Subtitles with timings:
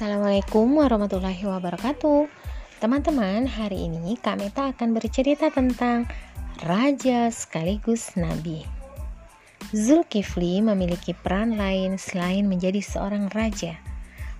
[0.00, 2.24] Assalamualaikum warahmatullahi wabarakatuh.
[2.80, 6.08] Teman-teman, hari ini Kak Meta akan bercerita tentang
[6.64, 8.64] Raja sekaligus Nabi.
[9.76, 13.76] Zulkifli memiliki peran lain selain menjadi seorang raja.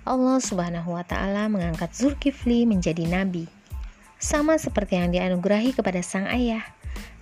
[0.01, 3.45] Allah subhanahu wa ta'ala mengangkat Zulkifli menjadi Nabi.
[4.17, 6.65] Sama seperti yang dianugerahi kepada sang ayah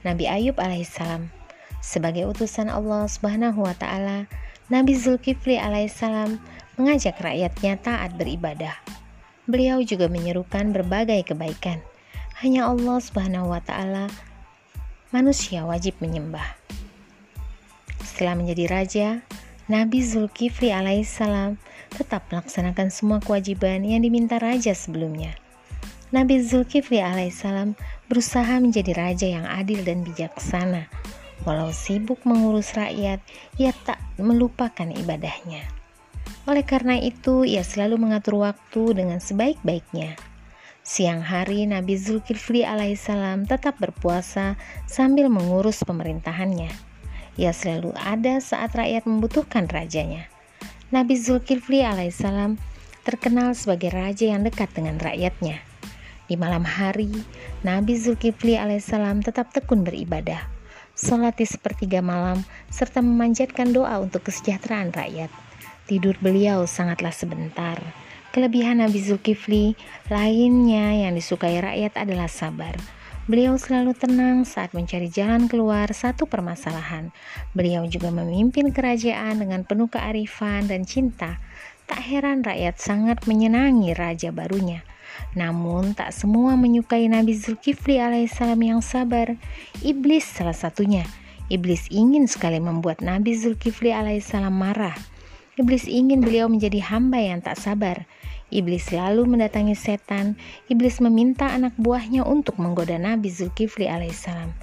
[0.08, 1.28] Nabi Ayub alaihissalam.
[1.84, 4.32] Sebagai utusan Allah subhanahu wa ta'ala
[4.72, 6.40] Nabi Zulkifli alaihissalam
[6.80, 8.80] mengajak rakyatnya taat beribadah.
[9.44, 11.84] Beliau juga menyerukan berbagai kebaikan.
[12.40, 14.08] Hanya Allah Subhanahu wa taala
[15.12, 16.56] manusia wajib menyembah.
[18.00, 19.08] Setelah menjadi raja,
[19.68, 21.60] Nabi Zulkifli alaihissalam
[21.92, 25.36] tetap melaksanakan semua kewajiban yang diminta raja sebelumnya.
[26.16, 27.76] Nabi Zulkifli alaihissalam
[28.08, 30.88] berusaha menjadi raja yang adil dan bijaksana.
[31.44, 33.20] Walau sibuk mengurus rakyat,
[33.60, 35.79] ia tak melupakan ibadahnya.
[36.50, 40.18] Oleh karena itu, ia selalu mengatur waktu dengan sebaik-baiknya.
[40.82, 44.58] Siang hari, Nabi Zulkifli alaihissalam tetap berpuasa
[44.90, 46.74] sambil mengurus pemerintahannya.
[47.38, 50.26] Ia selalu ada saat rakyat membutuhkan rajanya.
[50.90, 52.58] Nabi Zulkifli alaihissalam
[53.06, 55.62] terkenal sebagai raja yang dekat dengan rakyatnya.
[56.26, 57.10] Di malam hari,
[57.62, 60.46] Nabi Zulkifli alaihissalam tetap tekun beribadah,
[60.98, 62.42] sholat di sepertiga malam,
[62.74, 65.49] serta memanjatkan doa untuk kesejahteraan rakyat.
[65.90, 67.82] Tidur beliau sangatlah sebentar.
[68.30, 69.74] Kelebihan Nabi Zulkifli
[70.06, 72.78] lainnya yang disukai rakyat adalah sabar.
[73.26, 77.10] Beliau selalu tenang saat mencari jalan keluar satu permasalahan.
[77.58, 81.42] Beliau juga memimpin kerajaan dengan penuh kearifan dan cinta.
[81.90, 84.86] Tak heran rakyat sangat menyenangi raja barunya.
[85.34, 89.34] Namun tak semua menyukai Nabi Zulkifli alaihissalam yang sabar.
[89.82, 91.02] Iblis salah satunya.
[91.50, 94.94] Iblis ingin sekali membuat Nabi Zulkifli alaihissalam marah.
[95.60, 98.08] Iblis ingin beliau menjadi hamba yang tak sabar.
[98.48, 100.40] Iblis selalu mendatangi setan.
[100.72, 104.56] Iblis meminta anak buahnya untuk menggoda Nabi Zulkifli alaihissalam.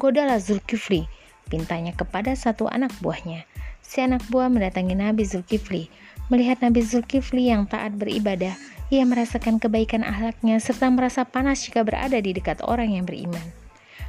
[0.00, 1.04] Godalah Zulkifli,
[1.52, 3.44] pintanya kepada satu anak buahnya.
[3.84, 5.92] Si anak buah mendatangi Nabi Zulkifli.
[6.32, 8.56] Melihat Nabi Zulkifli yang taat beribadah,
[8.88, 13.44] ia merasakan kebaikan ahlaknya serta merasa panas jika berada di dekat orang yang beriman.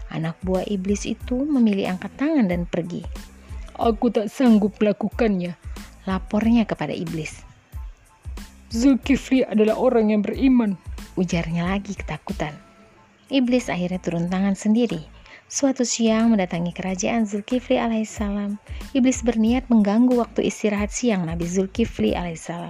[0.07, 3.03] Anak buah iblis itu memilih angkat tangan dan pergi.
[3.75, 5.55] Aku tak sanggup melakukannya,
[6.05, 7.41] lapornya kepada iblis.
[8.69, 10.77] Zulkifli adalah orang yang beriman,
[11.17, 12.53] ujarnya lagi ketakutan.
[13.33, 15.01] Iblis akhirnya turun tangan sendiri.
[15.49, 18.61] Suatu siang mendatangi kerajaan Zulkifli alaihissalam,
[18.93, 22.69] iblis berniat mengganggu waktu istirahat siang Nabi Zulkifli alaihissalam.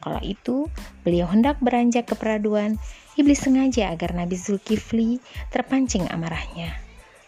[0.00, 0.68] Kalau itu,
[1.04, 2.80] beliau hendak beranjak ke peraduan.
[3.20, 5.20] Iblis sengaja agar Nabi Zulkifli
[5.52, 6.72] terpancing amarahnya.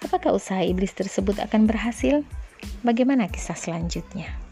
[0.01, 2.25] Apakah usaha iblis tersebut akan berhasil?
[2.81, 4.46] Bagaimana kisah selanjutnya?